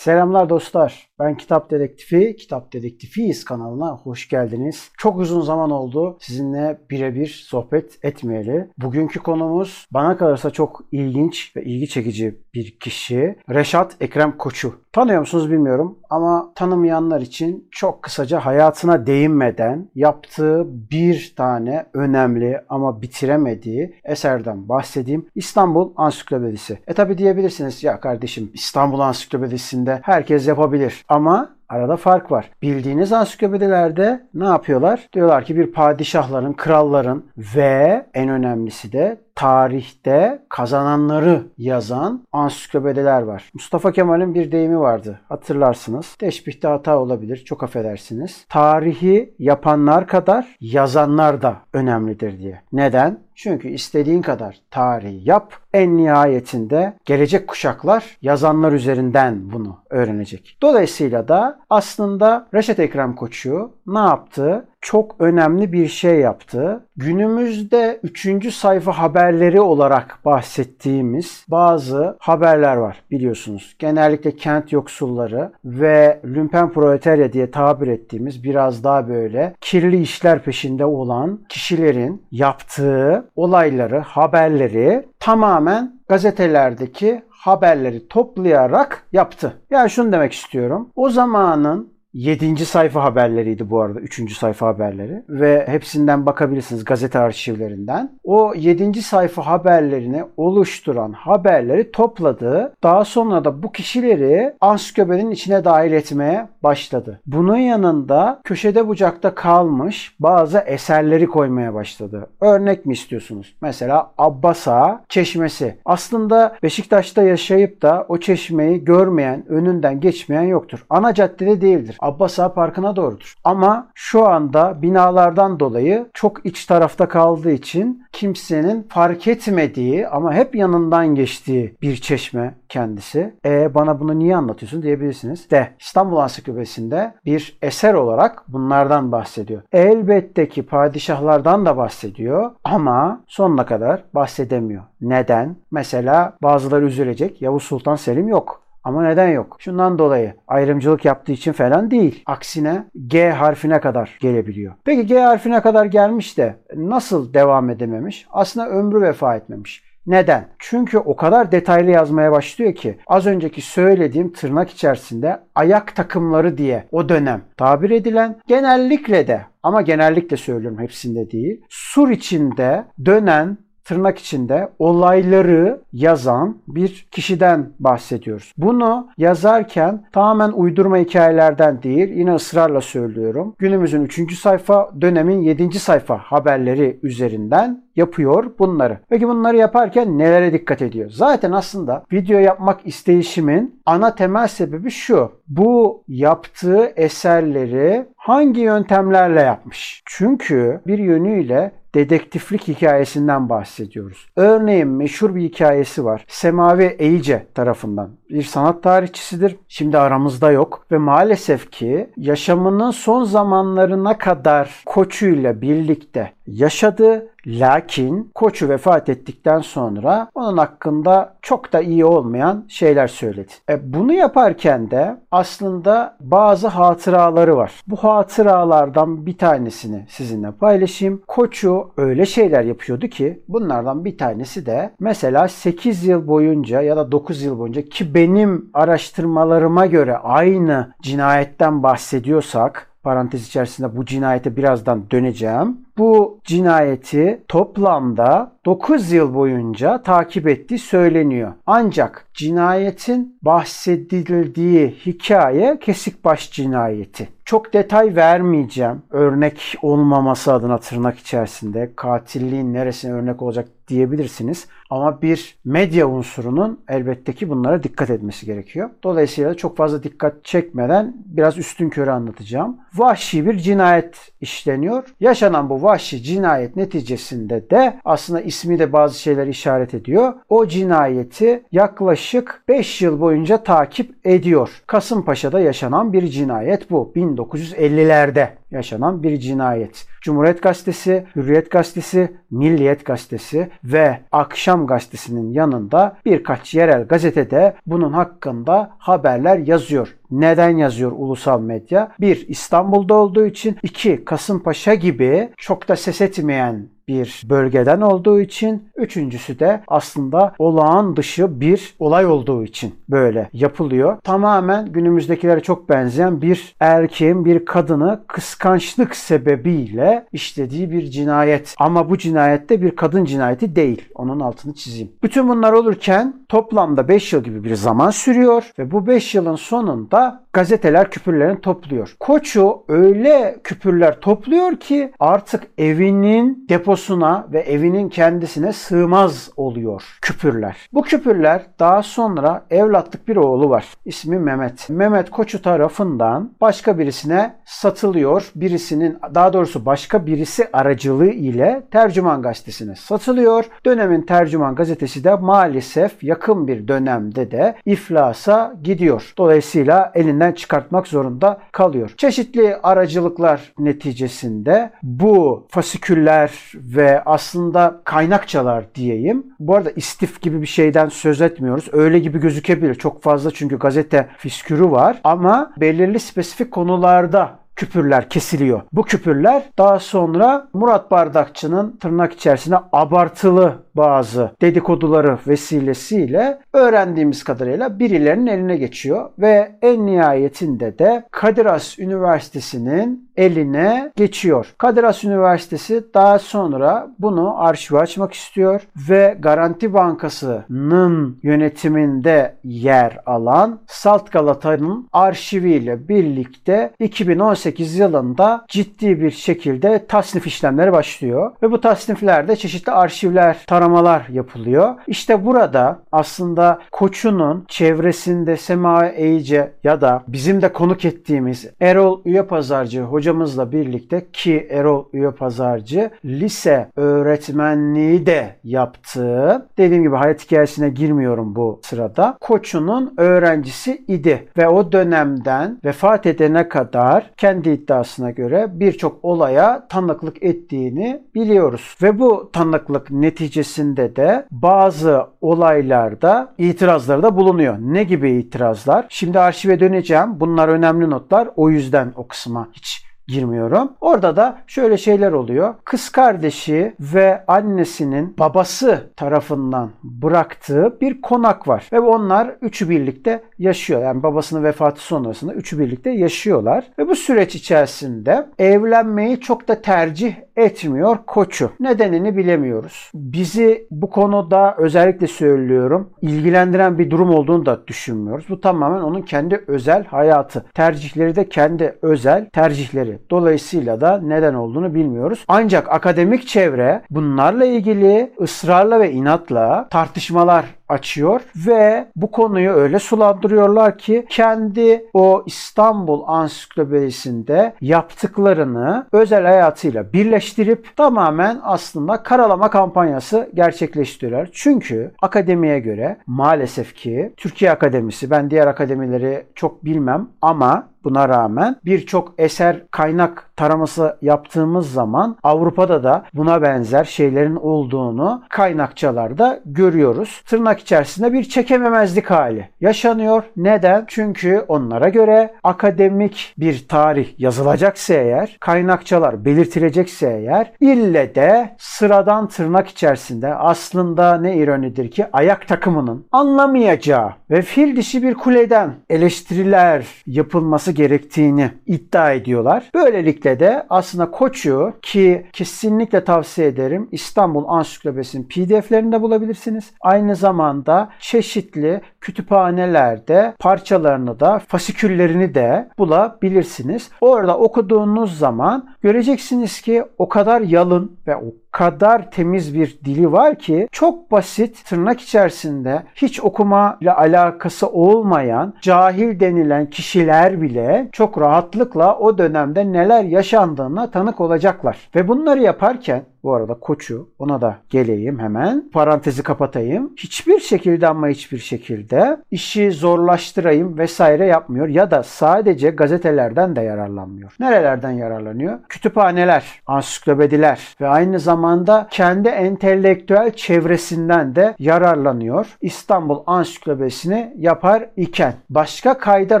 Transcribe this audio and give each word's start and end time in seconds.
Selamlar 0.00 0.48
dostlar. 0.48 1.10
Ben 1.18 1.36
Kitap 1.36 1.70
Dedektifi, 1.70 2.36
Kitap 2.36 2.72
Dedektifiyiz 2.72 3.44
kanalına 3.44 3.96
hoş 3.96 4.28
geldiniz. 4.28 4.90
Çok 4.98 5.18
uzun 5.18 5.40
zaman 5.40 5.70
oldu 5.70 6.16
sizinle 6.20 6.80
birebir 6.90 7.26
sohbet 7.26 7.98
etmeyeli. 8.04 8.70
Bugünkü 8.78 9.20
konumuz 9.20 9.86
bana 9.90 10.16
kalırsa 10.16 10.50
çok 10.50 10.80
ilginç 10.92 11.56
ve 11.56 11.64
ilgi 11.64 11.88
çekici 11.88 12.40
bir 12.54 12.78
kişi. 12.78 13.36
Reşat 13.50 13.96
Ekrem 14.00 14.36
Koçu. 14.38 14.74
Tanıyor 14.92 15.20
musunuz 15.20 15.50
bilmiyorum 15.50 15.98
ama 16.10 16.52
tanımayanlar 16.54 17.20
için 17.20 17.68
çok 17.70 18.02
kısaca 18.02 18.40
hayatına 18.40 19.06
değinmeden 19.06 19.90
yaptığı 19.94 20.66
bir 20.90 21.34
tane 21.36 21.86
önemli 21.94 22.60
ama 22.68 23.02
bitiremediği 23.02 23.94
eserden 24.04 24.68
bahsedeyim. 24.68 25.26
İstanbul 25.34 25.92
Ansiklopedisi. 25.96 26.78
E 26.86 26.94
tabi 26.94 27.18
diyebilirsiniz 27.18 27.84
ya 27.84 28.00
kardeşim 28.00 28.50
İstanbul 28.54 29.00
Ansiklopedisi'nde 29.00 29.89
herkes 30.02 30.48
yapabilir. 30.48 31.04
Ama 31.08 31.60
Arada 31.70 31.96
fark 31.96 32.30
var. 32.30 32.50
Bildiğiniz 32.62 33.12
ansiklopedilerde 33.12 34.26
ne 34.34 34.44
yapıyorlar? 34.44 35.08
Diyorlar 35.12 35.44
ki 35.44 35.56
bir 35.56 35.72
padişahların, 35.72 36.52
kralların 36.52 37.24
ve 37.56 38.06
en 38.14 38.28
önemlisi 38.28 38.92
de 38.92 39.20
tarihte 39.34 40.42
kazananları 40.48 41.42
yazan 41.58 42.26
ansiklopediler 42.32 43.22
var. 43.22 43.50
Mustafa 43.54 43.92
Kemal'in 43.92 44.34
bir 44.34 44.52
deyimi 44.52 44.80
vardı. 44.80 45.20
Hatırlarsınız. 45.28 46.14
Teşbihte 46.14 46.68
hata 46.68 46.98
olabilir. 46.98 47.36
Çok 47.36 47.62
affedersiniz. 47.62 48.46
Tarihi 48.48 49.34
yapanlar 49.38 50.06
kadar 50.06 50.56
yazanlar 50.60 51.42
da 51.42 51.56
önemlidir 51.72 52.38
diye. 52.38 52.60
Neden? 52.72 53.18
Çünkü 53.42 53.68
istediğin 53.68 54.22
kadar 54.22 54.60
tarihi 54.70 55.28
yap. 55.28 55.54
En 55.72 55.96
nihayetinde 55.96 56.96
gelecek 57.04 57.48
kuşaklar 57.48 58.16
yazanlar 58.22 58.72
üzerinden 58.72 59.52
bunu 59.52 59.78
öğrenecek. 59.90 60.58
Dolayısıyla 60.62 61.28
da 61.28 61.60
aslında 61.70 62.46
Reşet 62.54 62.78
Ekrem 62.78 63.14
Koçu 63.14 63.72
ne 63.86 63.98
yaptı? 63.98 64.68
Çok 64.80 65.16
önemli 65.18 65.72
bir 65.72 65.88
şey 65.88 66.20
yaptı. 66.20 66.86
Günümüzde 66.96 68.00
3. 68.02 68.54
sayfa 68.54 68.92
haberleri 68.92 69.60
olarak 69.60 70.18
bahsettiğimiz 70.24 71.44
bazı 71.48 72.16
haberler 72.18 72.76
var 72.76 73.02
biliyorsunuz. 73.10 73.76
Genellikle 73.78 74.36
kent 74.36 74.72
yoksulları 74.72 75.52
ve 75.64 76.20
lümpen 76.24 76.72
proletarya 76.72 77.32
diye 77.32 77.50
tabir 77.50 77.88
ettiğimiz 77.88 78.44
biraz 78.44 78.84
daha 78.84 79.08
böyle 79.08 79.54
kirli 79.60 80.00
işler 80.00 80.42
peşinde 80.42 80.84
olan 80.84 81.40
kişilerin 81.48 82.22
yaptığı 82.30 83.30
olayları, 83.36 83.98
haberleri 83.98 85.08
tamamen 85.20 86.00
gazetelerdeki 86.08 87.22
haberleri 87.28 88.08
toplayarak 88.08 89.06
yaptı. 89.12 89.52
Yani 89.70 89.90
şunu 89.90 90.12
demek 90.12 90.32
istiyorum. 90.32 90.88
O 90.96 91.10
zamanın 91.10 91.99
7. 92.12 92.66
sayfa 92.66 93.04
haberleriydi 93.04 93.70
bu 93.70 93.80
arada. 93.80 94.00
3. 94.00 94.36
sayfa 94.36 94.66
haberleri. 94.66 95.22
Ve 95.28 95.64
hepsinden 95.68 96.26
bakabilirsiniz 96.26 96.84
gazete 96.84 97.18
arşivlerinden. 97.18 98.18
O 98.24 98.54
7. 98.56 99.02
sayfa 99.02 99.46
haberlerini 99.46 100.24
oluşturan 100.36 101.12
haberleri 101.12 101.90
topladı. 101.90 102.74
Daha 102.82 103.04
sonra 103.04 103.44
da 103.44 103.62
bu 103.62 103.72
kişileri 103.72 104.54
ansiklopedinin 104.60 105.30
içine 105.30 105.64
dahil 105.64 105.92
etmeye 105.92 106.48
başladı. 106.62 107.20
Bunun 107.26 107.56
yanında 107.56 108.40
köşede 108.44 108.88
bucakta 108.88 109.34
kalmış 109.34 110.16
bazı 110.20 110.58
eserleri 110.58 111.26
koymaya 111.26 111.74
başladı. 111.74 112.26
Örnek 112.40 112.86
mi 112.86 112.92
istiyorsunuz? 112.92 113.56
Mesela 113.62 114.10
Abbas 114.18 114.68
Ağa 114.68 115.04
Çeşmesi. 115.08 115.76
Aslında 115.84 116.56
Beşiktaş'ta 116.62 117.22
yaşayıp 117.22 117.82
da 117.82 118.06
o 118.08 118.18
çeşmeyi 118.18 118.84
görmeyen, 118.84 119.44
önünden 119.48 120.00
geçmeyen 120.00 120.42
yoktur. 120.42 120.86
Ana 120.90 121.14
caddede 121.14 121.60
değildir. 121.60 121.96
Abbas 122.00 122.38
Ağa 122.38 122.54
Parkı'na 122.54 122.96
doğrudur. 122.96 123.34
Ama 123.44 123.88
şu 123.94 124.26
anda 124.28 124.82
binalardan 124.82 125.60
dolayı 125.60 126.06
çok 126.14 126.46
iç 126.46 126.66
tarafta 126.66 127.08
kaldığı 127.08 127.50
için 127.50 128.02
kimsenin 128.12 128.82
fark 128.82 129.28
etmediği 129.28 130.08
ama 130.08 130.34
hep 130.34 130.54
yanından 130.54 131.14
geçtiği 131.14 131.76
bir 131.82 131.96
çeşme 131.96 132.54
kendisi. 132.68 133.34
E 133.44 133.74
bana 133.74 134.00
bunu 134.00 134.18
niye 134.18 134.36
anlatıyorsun 134.36 134.82
diyebilirsiniz. 134.82 135.50
De 135.50 135.68
İstanbul 135.80 136.16
Ansiklopedisi'nde 136.16 137.14
bir 137.24 137.58
eser 137.62 137.94
olarak 137.94 138.42
bunlardan 138.48 139.12
bahsediyor. 139.12 139.62
Elbette 139.72 140.48
ki 140.48 140.66
padişahlardan 140.66 141.66
da 141.66 141.76
bahsediyor 141.76 142.50
ama 142.64 143.20
sonuna 143.26 143.66
kadar 143.66 144.04
bahsedemiyor. 144.14 144.82
Neden? 145.00 145.56
Mesela 145.70 146.36
bazıları 146.42 146.84
üzülecek. 146.84 147.42
Yavuz 147.42 147.62
Sultan 147.62 147.96
Selim 147.96 148.28
yok. 148.28 148.62
Ama 148.84 149.02
neden 149.02 149.28
yok? 149.28 149.56
Şundan 149.58 149.98
dolayı 149.98 150.34
ayrımcılık 150.48 151.04
yaptığı 151.04 151.32
için 151.32 151.52
falan 151.52 151.90
değil. 151.90 152.22
Aksine 152.26 152.84
G 153.06 153.30
harfine 153.30 153.80
kadar 153.80 154.18
gelebiliyor. 154.20 154.74
Peki 154.84 155.06
G 155.06 155.18
harfine 155.18 155.62
kadar 155.62 155.84
gelmiş 155.84 156.38
de 156.38 156.56
nasıl 156.76 157.34
devam 157.34 157.70
edememiş? 157.70 158.26
Aslında 158.30 158.68
ömrü 158.68 159.00
vefa 159.00 159.36
etmemiş. 159.36 159.90
Neden? 160.06 160.48
Çünkü 160.58 160.98
o 160.98 161.16
kadar 161.16 161.52
detaylı 161.52 161.90
yazmaya 161.90 162.32
başlıyor 162.32 162.74
ki 162.74 162.98
az 163.06 163.26
önceki 163.26 163.60
söylediğim 163.60 164.32
tırnak 164.32 164.70
içerisinde 164.70 165.40
ayak 165.54 165.96
takımları 165.96 166.58
diye 166.58 166.84
o 166.92 167.08
dönem 167.08 167.42
tabir 167.56 167.90
edilen 167.90 168.36
genellikle 168.46 169.28
de 169.28 169.46
ama 169.62 169.82
genellikle 169.82 170.36
söylüyorum 170.36 170.78
hepsinde 170.78 171.30
değil. 171.30 171.60
Sur 171.68 172.10
içinde 172.10 172.84
dönen 173.04 173.58
tırnak 173.90 174.18
içinde 174.18 174.68
olayları 174.78 175.80
yazan 175.92 176.56
bir 176.68 177.08
kişiden 177.10 177.70
bahsediyoruz. 177.78 178.52
Bunu 178.58 179.08
yazarken 179.18 180.04
tamamen 180.12 180.52
uydurma 180.52 180.96
hikayelerden 180.96 181.82
değil, 181.82 182.08
yine 182.08 182.34
ısrarla 182.34 182.80
söylüyorum. 182.80 183.54
Günümüzün 183.58 184.04
3. 184.04 184.38
sayfa, 184.38 184.90
dönemin 185.00 185.42
7. 185.42 185.78
sayfa 185.78 186.18
haberleri 186.18 187.00
üzerinden 187.02 187.84
yapıyor 187.96 188.52
bunları. 188.58 188.98
Peki 189.08 189.28
bunları 189.28 189.56
yaparken 189.56 190.18
nelere 190.18 190.52
dikkat 190.52 190.82
ediyor? 190.82 191.10
Zaten 191.10 191.52
aslında 191.52 192.04
video 192.12 192.38
yapmak 192.38 192.86
isteyişimin 192.86 193.80
ana 193.86 194.14
temel 194.14 194.48
sebebi 194.48 194.90
şu. 194.90 195.32
Bu 195.50 196.04
yaptığı 196.08 196.92
eserleri 196.96 198.06
hangi 198.16 198.60
yöntemlerle 198.60 199.40
yapmış? 199.40 200.02
Çünkü 200.06 200.80
bir 200.86 200.98
yönüyle 200.98 201.72
dedektiflik 201.94 202.68
hikayesinden 202.68 203.48
bahsediyoruz. 203.48 204.28
Örneğin 204.36 204.88
meşhur 204.88 205.34
bir 205.34 205.42
hikayesi 205.42 206.04
var. 206.04 206.24
Semavi 206.28 206.84
Eyice 206.84 207.46
tarafından 207.54 208.10
bir 208.30 208.42
sanat 208.42 208.82
tarihçisidir. 208.82 209.56
Şimdi 209.68 209.98
aramızda 209.98 210.50
yok 210.50 210.86
ve 210.92 210.98
maalesef 210.98 211.70
ki 211.70 212.10
yaşamının 212.16 212.90
son 212.90 213.24
zamanlarına 213.24 214.18
kadar 214.18 214.82
koçuyla 214.86 215.60
birlikte 215.60 216.32
yaşadı. 216.46 217.28
Lakin 217.46 218.30
koçu 218.34 218.68
vefat 218.68 219.08
ettikten 219.08 219.60
sonra 219.60 220.30
onun 220.34 220.56
hakkında 220.56 221.36
çok 221.42 221.72
da 221.72 221.80
iyi 221.80 222.04
olmayan 222.04 222.64
şeyler 222.68 223.08
söyledi. 223.08 223.52
E 223.70 223.92
bunu 223.92 224.12
yaparken 224.12 224.90
de 224.90 225.16
aslında 225.30 226.16
bazı 226.20 226.68
hatıraları 226.68 227.56
var. 227.56 227.72
Bu 227.86 227.96
hatıralardan 227.96 229.26
bir 229.26 229.38
tanesini 229.38 230.06
sizinle 230.08 230.50
paylaşayım. 230.50 231.22
Koçu 231.28 231.90
öyle 231.96 232.26
şeyler 232.26 232.64
yapıyordu 232.64 233.08
ki 233.08 233.42
bunlardan 233.48 234.04
bir 234.04 234.18
tanesi 234.18 234.66
de 234.66 234.90
mesela 235.00 235.48
8 235.48 236.04
yıl 236.04 236.26
boyunca 236.26 236.82
ya 236.82 236.96
da 236.96 237.12
9 237.12 237.42
yıl 237.42 237.58
boyunca 237.58 237.82
ki 237.82 238.14
benim 238.14 238.70
araştırmalarıma 238.74 239.86
göre 239.86 240.16
aynı 240.16 240.92
cinayetten 241.02 241.82
bahsediyorsak 241.82 242.90
parantez 243.02 243.46
içerisinde 243.46 243.96
bu 243.96 244.04
cinayete 244.04 244.56
birazdan 244.56 245.10
döneceğim. 245.10 245.78
Bu 246.00 246.40
cinayeti 246.44 247.42
toplamda 247.48 248.52
9 248.64 249.12
yıl 249.12 249.34
boyunca 249.34 250.02
takip 250.02 250.48
ettiği 250.48 250.78
söyleniyor. 250.78 251.52
Ancak 251.66 252.26
cinayetin 252.34 253.38
bahsedildiği 253.42 254.88
hikaye 254.88 255.78
Kesikbaş 255.80 256.52
cinayeti. 256.52 257.28
Çok 257.44 257.72
detay 257.72 258.16
vermeyeceğim. 258.16 259.02
Örnek 259.10 259.74
olmaması 259.82 260.52
adına 260.52 260.78
tırnak 260.78 261.18
içerisinde 261.18 261.92
katilliğin 261.96 262.74
neresine 262.74 263.12
örnek 263.12 263.42
olacak 263.42 263.68
diyebilirsiniz. 263.88 264.68
Ama 264.90 265.22
bir 265.22 265.58
medya 265.64 266.08
unsurunun 266.08 266.80
elbette 266.88 267.32
ki 267.32 267.48
bunlara 267.48 267.82
dikkat 267.82 268.10
etmesi 268.10 268.46
gerekiyor. 268.46 268.90
Dolayısıyla 269.02 269.54
çok 269.54 269.76
fazla 269.76 270.02
dikkat 270.02 270.44
çekmeden 270.44 271.14
biraz 271.26 271.58
üstün 271.58 271.88
körü 271.88 272.10
anlatacağım. 272.10 272.76
Vahşi 272.94 273.46
bir 273.46 273.58
cinayet 273.58 274.32
işleniyor. 274.40 275.14
Yaşanan 275.20 275.70
bu 275.70 275.82
vahşi 275.90 276.22
cinayet 276.22 276.76
neticesinde 276.76 277.70
de 277.70 277.96
aslında 278.04 278.40
ismi 278.40 278.78
de 278.78 278.92
bazı 278.92 279.20
şeyler 279.20 279.46
işaret 279.46 279.94
ediyor. 279.94 280.32
O 280.48 280.66
cinayeti 280.66 281.62
yaklaşık 281.72 282.62
5 282.68 283.02
yıl 283.02 283.20
boyunca 283.20 283.62
takip 283.62 284.26
ediyor. 284.26 284.82
Kasımpaşa'da 284.86 285.60
yaşanan 285.60 286.12
bir 286.12 286.26
cinayet 286.26 286.90
bu. 286.90 287.12
1950'lerde 287.16 288.59
yaşanan 288.70 289.22
bir 289.22 289.38
cinayet. 289.38 290.06
Cumhuriyet 290.20 290.62
Gazetesi, 290.62 291.26
Hürriyet 291.36 291.70
Gazetesi, 291.70 292.32
Milliyet 292.50 293.06
Gazetesi 293.06 293.70
ve 293.84 294.20
Akşam 294.32 294.86
Gazetesi'nin 294.86 295.52
yanında 295.52 296.16
birkaç 296.24 296.74
yerel 296.74 297.06
gazetede 297.06 297.74
bunun 297.86 298.12
hakkında 298.12 298.90
haberler 298.98 299.58
yazıyor. 299.58 300.16
Neden 300.30 300.76
yazıyor 300.76 301.12
ulusal 301.12 301.60
medya? 301.60 302.12
Bir, 302.20 302.48
İstanbul'da 302.48 303.14
olduğu 303.14 303.46
için. 303.46 303.76
iki 303.82 304.24
Kasımpaşa 304.24 304.94
gibi 304.94 305.48
çok 305.56 305.88
da 305.88 305.96
ses 305.96 306.20
etmeyen 306.20 306.88
bir 307.10 307.42
bölgeden 307.44 308.00
olduğu 308.00 308.40
için. 308.40 308.90
Üçüncüsü 308.96 309.58
de 309.58 309.80
aslında 309.88 310.54
olağan 310.58 311.16
dışı 311.16 311.60
bir 311.60 311.94
olay 311.98 312.26
olduğu 312.26 312.64
için 312.64 312.94
böyle 313.08 313.48
yapılıyor. 313.52 314.16
Tamamen 314.24 314.86
günümüzdekilere 314.86 315.60
çok 315.60 315.88
benzeyen 315.88 316.42
bir 316.42 316.74
erkeğin 316.80 317.44
bir 317.44 317.64
kadını 317.64 318.20
kıskançlık 318.28 319.16
sebebiyle 319.16 320.26
işlediği 320.32 320.90
bir 320.90 321.10
cinayet. 321.10 321.74
Ama 321.78 322.10
bu 322.10 322.18
cinayette 322.18 322.82
bir 322.82 322.96
kadın 322.96 323.24
cinayeti 323.24 323.76
değil. 323.76 324.08
Onun 324.14 324.40
altını 324.40 324.74
çizeyim. 324.74 325.12
Bütün 325.22 325.48
bunlar 325.48 325.72
olurken 325.72 326.34
toplamda 326.48 327.08
5 327.08 327.32
yıl 327.32 327.44
gibi 327.44 327.64
bir 327.64 327.74
zaman 327.74 328.10
sürüyor 328.10 328.70
ve 328.78 328.90
bu 328.90 329.06
5 329.06 329.34
yılın 329.34 329.56
sonunda 329.56 330.44
gazeteler 330.52 331.10
küpürlerini 331.10 331.60
topluyor. 331.60 332.16
Koçu 332.20 332.82
öyle 332.88 333.56
küpürler 333.64 334.20
topluyor 334.20 334.76
ki 334.76 335.12
artık 335.20 335.62
evinin 335.78 336.66
deposuna 337.00 337.46
ve 337.52 337.60
evinin 337.60 338.08
kendisine 338.08 338.72
sığmaz 338.72 339.50
oluyor 339.56 340.18
küpürler. 340.22 340.76
Bu 340.92 341.02
küpürler 341.02 341.66
daha 341.78 342.02
sonra 342.02 342.64
evlatlık 342.70 343.28
bir 343.28 343.36
oğlu 343.36 343.70
var. 343.70 343.84
İsmi 344.04 344.38
Mehmet. 344.38 344.90
Mehmet 344.90 345.30
Koçu 345.30 345.62
tarafından 345.62 346.52
başka 346.60 346.98
birisine 346.98 347.54
satılıyor. 347.64 348.52
Birisinin 348.54 349.18
daha 349.34 349.52
doğrusu 349.52 349.86
başka 349.86 350.26
birisi 350.26 350.68
aracılığı 350.72 351.30
ile 351.30 351.82
Tercüman 351.90 352.42
gazetesine 352.42 352.96
satılıyor. 352.96 353.64
Dönemin 353.86 354.22
Tercüman 354.22 354.74
gazetesi 354.74 355.24
de 355.24 355.34
maalesef 355.34 356.24
yakın 356.24 356.66
bir 356.66 356.88
dönemde 356.88 357.50
de 357.50 357.74
iflasa 357.86 358.74
gidiyor. 358.82 359.32
Dolayısıyla 359.38 360.12
elinden 360.14 360.52
çıkartmak 360.52 361.06
zorunda 361.06 361.58
kalıyor. 361.72 362.14
Çeşitli 362.16 362.76
aracılıklar 362.76 363.72
neticesinde 363.78 364.90
bu 365.02 365.66
fasiküller 365.70 366.50
ve 366.96 367.22
aslında 367.24 368.00
kaynakçalar 368.04 368.94
diyeyim. 368.94 369.46
Bu 369.60 369.76
arada 369.76 369.90
istif 369.90 370.42
gibi 370.42 370.60
bir 370.62 370.66
şeyden 370.66 371.08
söz 371.08 371.40
etmiyoruz. 371.40 371.88
Öyle 371.92 372.18
gibi 372.18 372.40
gözükebilir. 372.40 372.94
Çok 372.94 373.22
fazla 373.22 373.50
çünkü 373.50 373.78
gazete 373.78 374.28
fiskürü 374.38 374.90
var 374.90 375.20
ama 375.24 375.72
belirli 375.76 376.20
spesifik 376.20 376.70
konularda 376.70 377.60
küpürler 377.80 378.28
kesiliyor. 378.28 378.80
Bu 378.92 379.02
küpürler 379.02 379.62
daha 379.78 379.98
sonra 379.98 380.68
Murat 380.72 381.10
Bardakçı'nın 381.10 381.96
tırnak 381.96 382.32
içerisinde 382.32 382.76
abartılı 382.92 383.74
bazı 383.96 384.50
dedikoduları 384.60 385.38
vesilesiyle 385.46 386.58
öğrendiğimiz 386.72 387.44
kadarıyla 387.44 387.98
birilerinin 387.98 388.46
eline 388.46 388.76
geçiyor 388.76 389.30
ve 389.38 389.72
en 389.82 390.06
nihayetinde 390.06 390.98
de 390.98 391.24
Kadir 391.30 391.66
Has 391.66 391.98
Üniversitesi'nin 391.98 393.30
eline 393.36 394.12
geçiyor. 394.16 394.74
Kadir 394.78 395.04
Has 395.04 395.24
Üniversitesi 395.24 396.04
daha 396.14 396.38
sonra 396.38 397.08
bunu 397.18 397.60
arşive 397.62 397.98
açmak 397.98 398.32
istiyor 398.32 398.82
ve 399.08 399.36
Garanti 399.40 399.94
Bankası'nın 399.94 401.38
yönetiminde 401.42 402.54
yer 402.64 403.18
alan 403.26 403.80
Salt 403.86 404.32
Galata'nın 404.32 405.08
arşiviyle 405.12 406.08
birlikte 406.08 406.90
2018 406.98 407.69
yılında 407.98 408.64
ciddi 408.68 409.20
bir 409.20 409.30
şekilde 409.30 410.06
tasnif 410.06 410.46
işlemleri 410.46 410.92
başlıyor 410.92 411.52
ve 411.62 411.70
bu 411.70 411.80
tasniflerde 411.80 412.56
çeşitli 412.56 412.92
arşivler, 412.92 413.56
taramalar 413.66 414.26
yapılıyor. 414.32 414.94
İşte 415.06 415.46
burada 415.46 415.98
aslında 416.12 416.78
Koçu'nun 416.92 417.64
çevresinde 417.68 418.56
Sema 418.56 419.06
Eyice 419.06 419.72
ya 419.84 420.00
da 420.00 420.22
bizim 420.28 420.62
de 420.62 420.72
konuk 420.72 421.04
ettiğimiz 421.04 421.66
Erol 421.80 422.20
Üye 422.24 422.42
Pazarcı 422.42 423.02
hocamızla 423.02 423.72
birlikte 423.72 424.26
ki 424.32 424.68
Erol 424.70 425.04
Üye 425.12 425.30
Pazarcı 425.30 426.10
lise 426.24 426.88
öğretmenliği 426.96 428.26
de 428.26 428.56
yaptığı 428.64 429.66
dediğim 429.78 430.02
gibi 430.02 430.16
hayat 430.16 430.44
hikayesine 430.44 430.88
girmiyorum 430.88 431.56
bu 431.56 431.80
sırada. 431.84 432.36
Koçu'nun 432.40 433.14
öğrencisi 433.16 434.04
idi 434.08 434.48
ve 434.58 434.68
o 434.68 434.92
dönemden 434.92 435.78
vefat 435.84 436.26
edene 436.26 436.68
kadar 436.68 437.30
kendi 437.50 437.70
iddiasına 437.70 438.30
göre 438.30 438.68
birçok 438.80 439.24
olaya 439.24 439.88
tanıklık 439.88 440.42
ettiğini 440.42 441.22
biliyoruz. 441.34 441.96
Ve 442.02 442.18
bu 442.18 442.50
tanıklık 442.52 443.10
neticesinde 443.10 444.16
de 444.16 444.46
bazı 444.50 445.26
olaylarda 445.40 446.54
itirazları 446.58 447.22
da 447.22 447.36
bulunuyor. 447.36 447.76
Ne 447.80 448.04
gibi 448.04 448.32
itirazlar? 448.32 449.06
Şimdi 449.08 449.38
arşive 449.38 449.80
döneceğim. 449.80 450.40
Bunlar 450.40 450.68
önemli 450.68 451.10
notlar. 451.10 451.48
O 451.56 451.70
yüzden 451.70 452.12
o 452.16 452.28
kısma 452.28 452.68
hiç 452.72 453.09
girmiyorum. 453.30 453.92
Orada 454.00 454.36
da 454.36 454.58
şöyle 454.66 454.96
şeyler 454.96 455.32
oluyor. 455.32 455.74
Kız 455.84 456.08
kardeşi 456.08 456.94
ve 457.00 457.44
annesinin 457.46 458.34
babası 458.38 459.10
tarafından 459.16 459.90
bıraktığı 460.02 461.00
bir 461.00 461.20
konak 461.20 461.68
var. 461.68 461.88
Ve 461.92 462.00
onlar 462.00 462.56
üçü 462.60 462.90
birlikte 462.90 463.42
yaşıyor. 463.58 464.02
Yani 464.02 464.22
babasının 464.22 464.64
vefatı 464.64 465.00
sonrasında 465.00 465.54
üçü 465.54 465.78
birlikte 465.78 466.10
yaşıyorlar. 466.10 466.84
Ve 466.98 467.08
bu 467.08 467.14
süreç 467.14 467.54
içerisinde 467.54 468.46
evlenmeyi 468.58 469.40
çok 469.40 469.68
da 469.68 469.82
tercih 469.82 470.34
etmiyor 470.56 471.18
koçu. 471.26 471.70
Nedenini 471.80 472.36
bilemiyoruz. 472.36 473.10
Bizi 473.14 473.86
bu 473.90 474.10
konuda 474.10 474.74
özellikle 474.78 475.26
söylüyorum 475.26 476.10
ilgilendiren 476.22 476.98
bir 476.98 477.10
durum 477.10 477.30
olduğunu 477.30 477.66
da 477.66 477.86
düşünmüyoruz. 477.86 478.46
Bu 478.48 478.60
tamamen 478.60 479.00
onun 479.00 479.22
kendi 479.22 479.64
özel 479.66 480.04
hayatı. 480.04 480.64
Tercihleri 480.74 481.36
de 481.36 481.48
kendi 481.48 481.98
özel 482.02 482.50
tercihleri. 482.50 483.18
Dolayısıyla 483.30 484.00
da 484.00 484.20
neden 484.22 484.54
olduğunu 484.54 484.94
bilmiyoruz. 484.94 485.44
Ancak 485.48 485.92
akademik 485.92 486.46
çevre 486.46 487.02
bunlarla 487.10 487.64
ilgili 487.64 488.32
ısrarla 488.40 489.00
ve 489.00 489.12
inatla 489.12 489.88
tartışmalar 489.90 490.64
açıyor 490.90 491.40
ve 491.66 492.06
bu 492.16 492.30
konuyu 492.30 492.70
öyle 492.70 492.98
sulandırıyorlar 492.98 493.98
ki 493.98 494.26
kendi 494.28 495.04
o 495.14 495.42
İstanbul 495.46 496.22
Ansiklopedisinde 496.26 497.74
yaptıklarını 497.80 499.06
özel 499.12 499.44
hayatıyla 499.44 500.12
birleştirip 500.12 500.96
tamamen 500.96 501.60
aslında 501.62 502.22
karalama 502.22 502.70
kampanyası 502.70 503.50
gerçekleştiriyorlar. 503.54 504.48
Çünkü 504.52 505.12
akademiye 505.22 505.78
göre 505.78 506.16
maalesef 506.26 506.94
ki 506.94 507.32
Türkiye 507.36 507.70
Akademisi 507.70 508.30
ben 508.30 508.50
diğer 508.50 508.66
akademileri 508.66 509.46
çok 509.54 509.84
bilmem 509.84 510.28
ama 510.42 510.89
Buna 511.04 511.28
rağmen 511.28 511.76
birçok 511.84 512.34
eser 512.38 512.82
kaynak 512.90 513.50
taraması 513.56 514.16
yaptığımız 514.22 514.92
zaman 514.92 515.36
Avrupa'da 515.42 516.04
da 516.04 516.24
buna 516.34 516.62
benzer 516.62 517.04
şeylerin 517.04 517.56
olduğunu 517.56 518.42
kaynakçalarda 518.48 519.60
görüyoruz. 519.64 520.42
Tırnak 520.46 520.80
içerisinde 520.80 521.32
bir 521.32 521.44
çekememezlik 521.44 522.30
hali 522.30 522.68
yaşanıyor. 522.80 523.42
Neden? 523.56 524.04
Çünkü 524.08 524.64
onlara 524.68 525.08
göre 525.08 525.54
akademik 525.62 526.54
bir 526.58 526.88
tarih 526.88 527.40
yazılacaksa 527.40 528.14
eğer, 528.14 528.56
kaynakçalar 528.60 529.44
belirtilecekse 529.44 530.26
eğer 530.28 530.72
ille 530.80 531.34
de 531.34 531.76
sıradan 531.78 532.48
tırnak 532.48 532.88
içerisinde 532.88 533.54
aslında 533.54 534.34
ne 534.34 534.56
ironidir 534.56 535.10
ki 535.10 535.26
ayak 535.32 535.68
takımının 535.68 536.26
anlamayacağı 536.32 537.32
ve 537.50 537.62
fil 537.62 537.96
dişi 537.96 538.22
bir 538.22 538.34
kuleden 538.34 538.94
eleştiriler 539.10 540.06
yapılması 540.26 540.89
olması 540.90 541.02
gerektiğini 541.02 541.70
iddia 541.86 542.32
ediyorlar. 542.32 542.90
Böylelikle 542.94 543.60
de 543.60 543.86
aslında 543.90 544.30
Koç'u 544.30 544.92
ki 545.02 545.46
kesinlikle 545.52 546.24
tavsiye 546.24 546.68
ederim 546.68 547.08
İstanbul 547.12 547.64
Ansiklopedisi'nin 547.68 548.44
pdf'lerinde 548.44 549.22
bulabilirsiniz. 549.22 549.92
Aynı 550.00 550.36
zamanda 550.36 551.10
çeşitli 551.20 552.00
kütüphanelerde 552.20 553.54
parçalarını 553.58 554.40
da 554.40 554.58
fasiküllerini 554.58 555.54
de 555.54 555.88
bulabilirsiniz. 555.98 557.10
Orada 557.20 557.58
okuduğunuz 557.58 558.38
zaman 558.38 558.88
göreceksiniz 559.02 559.80
ki 559.80 560.04
o 560.18 560.28
kadar 560.28 560.60
yalın 560.60 561.16
ve 561.26 561.36
o 561.36 561.54
kadar 561.72 562.30
temiz 562.30 562.74
bir 562.74 562.98
dili 563.04 563.32
var 563.32 563.58
ki 563.58 563.88
çok 563.92 564.30
basit 564.30 564.86
tırnak 564.86 565.20
içerisinde 565.20 566.02
hiç 566.14 566.40
okuma 566.40 566.98
ile 567.00 567.12
alakası 567.12 567.88
olmayan 567.88 568.74
cahil 568.80 569.40
denilen 569.40 569.90
kişiler 569.90 570.62
bile 570.62 571.08
çok 571.12 571.40
rahatlıkla 571.40 572.18
o 572.18 572.38
dönemde 572.38 572.92
neler 572.92 573.24
yaşandığına 573.24 574.10
tanık 574.10 574.40
olacaklar. 574.40 574.98
Ve 575.14 575.28
bunları 575.28 575.60
yaparken 575.60 576.22
Bu 576.42 576.54
arada 576.54 576.74
koçu 576.74 577.28
ona 577.38 577.60
da 577.60 577.78
geleyim 577.90 578.38
hemen. 578.38 578.90
Parantezi 578.92 579.42
kapatayım. 579.42 580.12
Hiçbir 580.16 580.60
şekilde 580.60 581.08
ama 581.08 581.28
hiçbir 581.28 581.58
şekilde 581.58 582.36
işi 582.50 582.92
zorlaştırayım 582.92 583.98
vesaire 583.98 584.46
yapmıyor. 584.46 584.88
Ya 584.88 585.10
da 585.10 585.22
sadece 585.22 585.90
gazetelerden 585.90 586.76
de 586.76 586.80
yararlanmıyor. 586.80 587.52
Nerelerden 587.60 588.10
yararlanıyor? 588.10 588.78
Kütüphaneler, 588.88 589.82
ansiklopediler 589.86 590.96
ve 591.00 591.08
aynı 591.08 591.38
zamanda 591.38 592.06
kendi 592.10 592.48
entelektüel 592.48 593.52
çevresinden 593.52 594.56
de 594.56 594.74
yararlanıyor. 594.78 595.76
İstanbul 595.80 596.40
Ansiklopedisini 596.46 597.54
yapar 597.56 598.06
iken 598.16 598.54
başka 598.70 599.18
kayda 599.18 599.60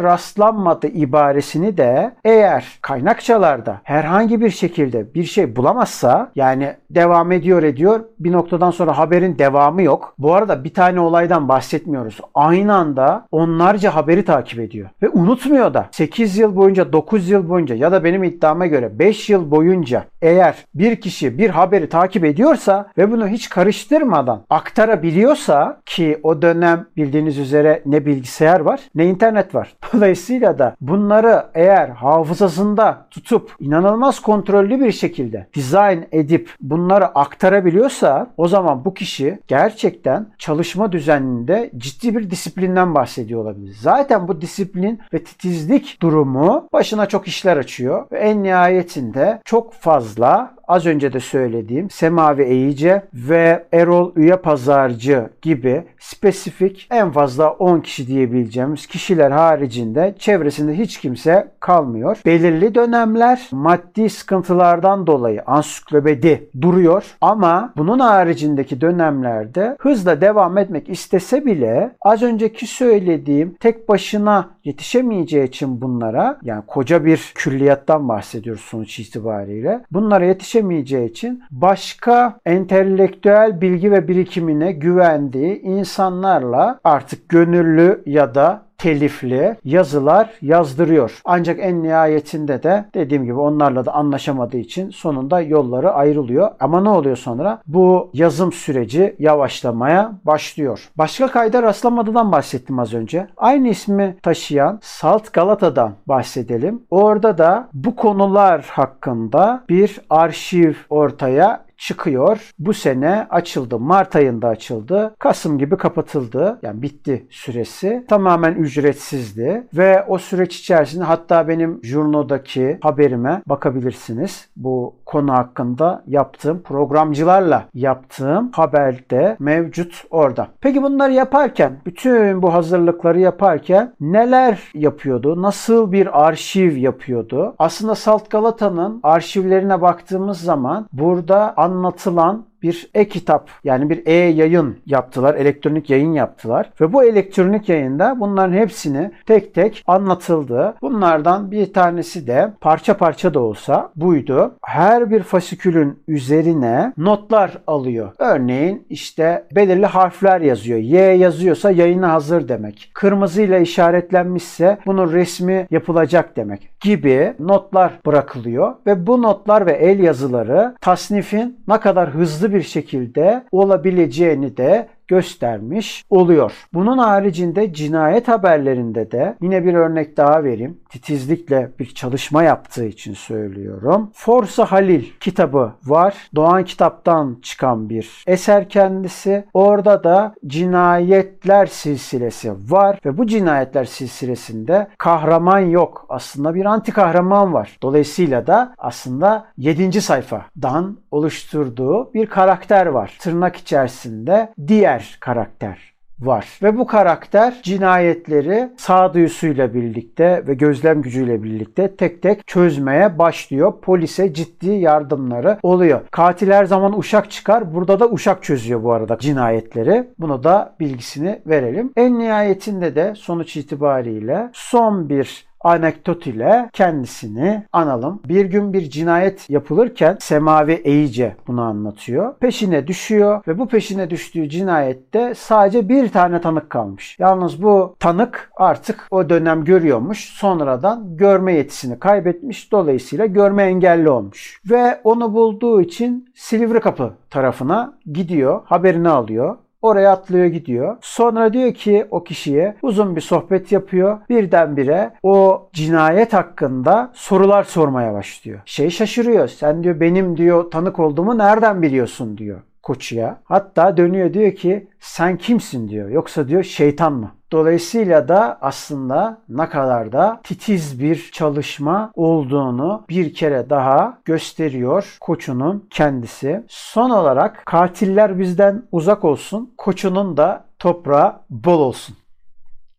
rastlanmadı 0.00 0.86
ibaresini 0.86 1.76
de 1.76 2.12
eğer 2.24 2.78
kaynakçalarda 2.82 3.80
herhangi 3.84 4.40
bir 4.40 4.50
şekilde 4.50 5.14
bir 5.14 5.24
şey 5.24 5.56
bulamazsa 5.56 6.32
yani 6.34 6.69
devam 6.90 7.32
ediyor 7.32 7.62
ediyor 7.62 8.00
bir 8.18 8.32
noktadan 8.32 8.70
sonra 8.70 8.98
haberin 8.98 9.38
devamı 9.38 9.82
yok. 9.82 10.14
Bu 10.18 10.34
arada 10.34 10.64
bir 10.64 10.74
tane 10.74 11.00
olaydan 11.00 11.48
bahsetmiyoruz. 11.48 12.20
Aynı 12.34 12.74
anda 12.74 13.26
onlarca 13.30 13.94
haberi 13.94 14.24
takip 14.24 14.60
ediyor 14.60 14.88
ve 15.02 15.08
unutmuyor 15.08 15.74
da 15.74 15.88
8 15.90 16.38
yıl 16.38 16.56
boyunca 16.56 16.92
9 16.92 17.28
yıl 17.28 17.48
boyunca 17.48 17.74
ya 17.74 17.92
da 17.92 18.04
benim 18.04 18.24
iddiama 18.24 18.66
göre 18.66 18.98
5 18.98 19.30
yıl 19.30 19.50
boyunca 19.50 20.04
eğer 20.22 20.54
bir 20.74 21.00
kişi 21.00 21.38
bir 21.38 21.50
haberi 21.50 21.88
takip 21.88 22.24
ediyorsa 22.24 22.90
ve 22.98 23.10
bunu 23.10 23.28
hiç 23.28 23.48
karıştırmadan 23.48 24.42
aktarabiliyorsa 24.50 25.80
ki 25.86 26.20
o 26.22 26.42
dönem 26.42 26.86
bildiğiniz 26.96 27.38
üzere 27.38 27.82
ne 27.86 28.06
bilgisayar 28.06 28.60
var 28.60 28.80
ne 28.94 29.06
internet 29.06 29.54
var. 29.54 29.74
Dolayısıyla 29.92 30.58
da 30.58 30.76
bunları 30.80 31.46
eğer 31.54 31.88
hafızasında 31.88 33.06
tutup 33.10 33.54
inanılmaz 33.60 34.20
kontrollü 34.20 34.80
bir 34.80 34.92
şekilde 34.92 35.46
dizayn 35.54 36.06
edip 36.12 36.50
bunları 36.60 37.06
aktarabiliyorsa 37.06 38.26
o 38.36 38.48
zaman 38.48 38.84
bu 38.84 38.94
kişi 38.94 39.38
gerçekten 39.48 40.26
çalışma 40.38 40.92
düzeninde 40.92 41.70
ciddi 41.76 42.16
bir 42.16 42.30
disiplinden 42.30 42.94
bahsediyor 42.94 43.40
olabilir. 43.42 43.76
Zaten 43.80 44.28
bu 44.28 44.40
disiplin 44.40 45.00
ve 45.12 45.24
titizlik 45.24 45.98
durumu 46.02 46.68
başına 46.72 47.06
çok 47.06 47.28
işler 47.28 47.56
açıyor 47.56 48.06
ve 48.12 48.18
en 48.18 48.42
nihayetinde 48.42 49.40
çok 49.44 49.72
fazla 49.72 50.54
az 50.70 50.86
önce 50.86 51.12
de 51.12 51.20
söylediğim 51.20 51.90
Semavi 51.90 52.42
Eyice 52.42 53.02
ve 53.14 53.66
Erol 53.72 54.12
Üye 54.16 54.36
Pazarcı 54.36 55.30
gibi 55.42 55.84
spesifik 55.98 56.88
en 56.90 57.10
fazla 57.10 57.50
10 57.50 57.80
kişi 57.80 58.06
diyebileceğimiz 58.06 58.86
kişiler 58.86 59.30
haricinde 59.30 60.14
çevresinde 60.18 60.78
hiç 60.78 61.00
kimse 61.00 61.52
kalmıyor. 61.60 62.18
Belirli 62.26 62.74
dönemler 62.74 63.48
maddi 63.52 64.10
sıkıntılardan 64.10 65.06
dolayı 65.06 65.42
ansiklopedi 65.46 66.50
duruyor 66.60 67.16
ama 67.20 67.72
bunun 67.76 67.98
haricindeki 67.98 68.80
dönemlerde 68.80 69.76
hızla 69.80 70.20
devam 70.20 70.58
etmek 70.58 70.88
istese 70.88 71.46
bile 71.46 71.96
az 72.00 72.22
önceki 72.22 72.66
söylediğim 72.66 73.54
tek 73.60 73.88
başına 73.88 74.50
yetişemeyeceği 74.64 75.48
için 75.48 75.80
bunlara 75.80 76.38
yani 76.42 76.62
koca 76.66 77.04
bir 77.04 77.32
külliyattan 77.34 78.08
bahsediyoruz 78.08 78.62
sonuç 78.62 78.98
itibariyle. 78.98 79.84
Bunlara 79.90 80.24
yetişemeyeceği 80.24 81.10
için 81.10 81.42
başka 81.50 82.38
entelektüel 82.46 83.60
bilgi 83.60 83.90
ve 83.90 84.08
birikimine 84.08 84.72
güvendiği 84.72 85.60
insanlarla 85.60 86.80
artık 86.84 87.28
gönüllü 87.28 88.02
ya 88.06 88.34
da 88.34 88.69
telifli 88.80 89.56
yazılar 89.64 90.30
yazdırıyor. 90.42 91.20
Ancak 91.24 91.58
en 91.60 91.82
nihayetinde 91.82 92.62
de 92.62 92.84
dediğim 92.94 93.24
gibi 93.24 93.34
onlarla 93.34 93.86
da 93.86 93.94
anlaşamadığı 93.94 94.56
için 94.56 94.90
sonunda 94.90 95.40
yolları 95.40 95.92
ayrılıyor. 95.92 96.50
Ama 96.60 96.80
ne 96.80 96.88
oluyor 96.88 97.16
sonra? 97.16 97.62
Bu 97.66 98.10
yazım 98.14 98.52
süreci 98.52 99.16
yavaşlamaya 99.18 100.12
başlıyor. 100.24 100.90
Başka 100.98 101.26
kayda 101.26 101.62
rastlamadığından 101.62 102.32
bahsettim 102.32 102.78
az 102.78 102.94
önce. 102.94 103.26
Aynı 103.36 103.68
ismi 103.68 104.16
taşıyan 104.22 104.78
Salt 104.82 105.32
Galata'dan 105.32 105.92
bahsedelim. 106.06 106.82
Orada 106.90 107.38
da 107.38 107.68
bu 107.72 107.96
konular 107.96 108.64
hakkında 108.70 109.64
bir 109.68 110.00
arşiv 110.10 110.74
ortaya 110.90 111.64
çıkıyor. 111.80 112.50
Bu 112.58 112.74
sene 112.74 113.26
açıldı. 113.30 113.78
Mart 113.78 114.16
ayında 114.16 114.48
açıldı. 114.48 115.14
Kasım 115.18 115.58
gibi 115.58 115.76
kapatıldı. 115.76 116.58
Yani 116.62 116.82
bitti 116.82 117.26
süresi. 117.30 118.04
Tamamen 118.08 118.54
ücretsizdi. 118.54 119.66
Ve 119.74 120.04
o 120.08 120.18
süreç 120.18 120.58
içerisinde 120.58 121.04
hatta 121.04 121.48
benim 121.48 121.80
Jurno'daki 121.82 122.78
haberime 122.80 123.42
bakabilirsiniz. 123.46 124.48
Bu 124.56 124.94
konu 125.10 125.32
hakkında 125.32 126.02
yaptığım 126.06 126.62
programcılarla 126.62 127.64
yaptığım 127.74 128.50
haberde 128.52 129.36
mevcut 129.38 130.04
orada. 130.10 130.48
Peki 130.60 130.82
bunları 130.82 131.12
yaparken 131.12 131.72
bütün 131.86 132.42
bu 132.42 132.54
hazırlıkları 132.54 133.20
yaparken 133.20 133.94
neler 134.00 134.58
yapıyordu? 134.74 135.42
Nasıl 135.42 135.92
bir 135.92 136.26
arşiv 136.26 136.76
yapıyordu? 136.76 137.54
Aslında 137.58 137.94
Salt 137.94 138.30
Galata'nın 138.30 139.00
arşivlerine 139.02 139.82
baktığımız 139.82 140.40
zaman 140.40 140.86
burada 140.92 141.54
anlatılan 141.56 142.49
bir 142.62 142.90
e-kitap 142.94 143.50
yani 143.64 143.90
bir 143.90 144.06
e-yayın 144.06 144.76
yaptılar. 144.86 145.34
Elektronik 145.34 145.90
yayın 145.90 146.12
yaptılar. 146.12 146.70
Ve 146.80 146.92
bu 146.92 147.04
elektronik 147.04 147.68
yayında 147.68 148.16
bunların 148.20 148.52
hepsini 148.52 149.10
tek 149.26 149.54
tek 149.54 149.84
anlatıldı. 149.86 150.74
Bunlardan 150.82 151.50
bir 151.50 151.72
tanesi 151.72 152.26
de 152.26 152.52
parça 152.60 152.96
parça 152.96 153.34
da 153.34 153.40
olsa 153.40 153.92
buydu. 153.96 154.54
Her 154.64 155.10
bir 155.10 155.22
fasikülün 155.22 155.98
üzerine 156.08 156.92
notlar 156.96 157.58
alıyor. 157.66 158.12
Örneğin 158.18 158.86
işte 158.90 159.44
belirli 159.54 159.86
harfler 159.86 160.40
yazıyor. 160.40 160.78
Y 160.78 161.00
yazıyorsa 161.00 161.70
yayına 161.70 162.12
hazır 162.12 162.48
demek. 162.48 162.90
Kırmızıyla 162.94 163.58
işaretlenmişse 163.58 164.78
bunun 164.86 165.12
resmi 165.12 165.66
yapılacak 165.70 166.36
demek 166.36 166.70
gibi 166.80 167.34
notlar 167.38 167.92
bırakılıyor 168.06 168.74
ve 168.86 169.06
bu 169.06 169.22
notlar 169.22 169.66
ve 169.66 169.72
el 169.72 169.98
yazıları 169.98 170.74
tasnifin 170.80 171.58
ne 171.68 171.80
kadar 171.80 172.10
hızlı 172.10 172.49
bir 172.54 172.62
şekilde 172.62 173.44
olabileceğini 173.52 174.56
de 174.56 174.88
göstermiş 175.10 176.04
oluyor. 176.10 176.52
Bunun 176.74 176.98
haricinde 176.98 177.72
cinayet 177.72 178.28
haberlerinde 178.28 179.10
de 179.10 179.36
yine 179.42 179.64
bir 179.64 179.74
örnek 179.74 180.16
daha 180.16 180.44
vereyim. 180.44 180.78
Titizlikle 180.88 181.70
bir 181.78 181.86
çalışma 181.86 182.42
yaptığı 182.42 182.86
için 182.86 183.14
söylüyorum. 183.14 184.10
Forsa 184.14 184.64
Halil 184.64 185.04
kitabı 185.20 185.72
var. 185.84 186.14
Doğan 186.34 186.64
kitaptan 186.64 187.38
çıkan 187.42 187.88
bir 187.88 188.24
eser 188.26 188.68
kendisi. 188.68 189.44
Orada 189.54 190.04
da 190.04 190.34
cinayetler 190.46 191.66
silsilesi 191.66 192.52
var 192.68 192.98
ve 193.04 193.18
bu 193.18 193.26
cinayetler 193.26 193.84
silsilesinde 193.84 194.88
kahraman 194.98 195.58
yok. 195.58 196.06
Aslında 196.08 196.54
bir 196.54 196.64
anti 196.64 196.92
kahraman 196.92 197.52
var. 197.52 197.78
Dolayısıyla 197.82 198.46
da 198.46 198.74
aslında 198.78 199.46
7. 199.56 200.00
sayfadan 200.00 200.98
oluşturduğu 201.10 202.14
bir 202.14 202.26
karakter 202.26 202.86
var. 202.86 203.16
Tırnak 203.20 203.56
içerisinde 203.56 204.52
diğer 204.66 204.99
karakter 205.20 205.90
var. 206.20 206.58
Ve 206.62 206.78
bu 206.78 206.86
karakter 206.86 207.60
cinayetleri 207.62 208.68
sağduyusuyla 208.76 209.74
birlikte 209.74 210.44
ve 210.46 210.54
gözlem 210.54 211.02
gücüyle 211.02 211.42
birlikte 211.42 211.96
tek 211.96 212.22
tek 212.22 212.46
çözmeye 212.46 213.18
başlıyor. 213.18 213.72
Polise 213.82 214.34
ciddi 214.34 214.70
yardımları 214.70 215.58
oluyor. 215.62 216.00
Katil 216.10 216.50
her 216.50 216.64
zaman 216.64 216.98
uşak 216.98 217.30
çıkar. 217.30 217.74
Burada 217.74 218.00
da 218.00 218.08
uşak 218.08 218.42
çözüyor 218.42 218.82
bu 218.82 218.92
arada 218.92 219.18
cinayetleri. 219.18 220.08
Bunu 220.18 220.44
da 220.44 220.76
bilgisini 220.80 221.42
verelim. 221.46 221.92
En 221.96 222.18
nihayetinde 222.18 222.94
de 222.94 223.14
sonuç 223.16 223.56
itibariyle 223.56 224.50
son 224.52 225.08
bir 225.08 225.49
anekdot 225.60 226.26
ile 226.26 226.70
kendisini 226.72 227.66
analım. 227.72 228.20
Bir 228.28 228.44
gün 228.44 228.72
bir 228.72 228.90
cinayet 228.90 229.50
yapılırken 229.50 230.16
Semavi 230.20 230.72
Eyice 230.72 231.36
bunu 231.46 231.62
anlatıyor. 231.62 232.34
Peşine 232.34 232.86
düşüyor 232.86 233.42
ve 233.48 233.58
bu 233.58 233.68
peşine 233.68 234.10
düştüğü 234.10 234.48
cinayette 234.48 235.34
sadece 235.36 235.88
bir 235.88 236.08
tane 236.08 236.40
tanık 236.40 236.70
kalmış. 236.70 237.16
Yalnız 237.18 237.62
bu 237.62 237.96
tanık 237.98 238.50
artık 238.56 239.06
o 239.10 239.28
dönem 239.28 239.64
görüyormuş. 239.64 240.24
Sonradan 240.24 241.16
görme 241.16 241.52
yetisini 241.54 241.98
kaybetmiş. 241.98 242.72
Dolayısıyla 242.72 243.26
görme 243.26 243.62
engelli 243.62 244.10
olmuş. 244.10 244.60
Ve 244.70 245.00
onu 245.04 245.32
bulduğu 245.34 245.80
için 245.80 246.32
Silivri 246.34 246.80
Kapı 246.80 247.12
tarafına 247.30 247.98
gidiyor. 248.12 248.60
Haberini 248.64 249.08
alıyor. 249.08 249.56
Oraya 249.82 250.12
atlıyor 250.12 250.46
gidiyor. 250.46 250.96
Sonra 251.00 251.52
diyor 251.52 251.74
ki 251.74 252.06
o 252.10 252.24
kişiye 252.24 252.76
uzun 252.82 253.16
bir 253.16 253.20
sohbet 253.20 253.72
yapıyor. 253.72 254.18
Birdenbire 254.28 255.10
o 255.22 255.68
cinayet 255.72 256.32
hakkında 256.32 257.10
sorular 257.14 257.62
sormaya 257.62 258.14
başlıyor. 258.14 258.60
Şey 258.64 258.90
şaşırıyor. 258.90 259.48
Sen 259.48 259.84
diyor 259.84 260.00
benim 260.00 260.36
diyor 260.36 260.70
tanık 260.70 260.98
olduğumu 260.98 261.38
nereden 261.38 261.82
biliyorsun 261.82 262.38
diyor 262.38 262.60
koçuya. 262.82 263.40
Hatta 263.44 263.96
dönüyor 263.96 264.34
diyor 264.34 264.52
ki 264.52 264.88
sen 265.00 265.36
kimsin 265.38 265.88
diyor. 265.88 266.08
Yoksa 266.08 266.48
diyor 266.48 266.62
şeytan 266.62 267.12
mı? 267.12 267.30
Dolayısıyla 267.52 268.28
da 268.28 268.58
aslında 268.60 269.38
ne 269.48 269.68
kadar 269.68 270.12
da 270.12 270.40
titiz 270.44 271.00
bir 271.00 271.30
çalışma 271.32 272.12
olduğunu 272.14 273.04
bir 273.08 273.34
kere 273.34 273.70
daha 273.70 274.18
gösteriyor 274.24 275.16
koçunun 275.20 275.86
kendisi. 275.90 276.64
Son 276.68 277.10
olarak 277.10 277.66
katiller 277.66 278.38
bizden 278.38 278.82
uzak 278.92 279.24
olsun, 279.24 279.74
koçunun 279.76 280.36
da 280.36 280.64
toprağı 280.78 281.40
bol 281.50 281.80
olsun. 281.80 282.16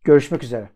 Görüşmek 0.04 0.42
üzere. 0.44 0.68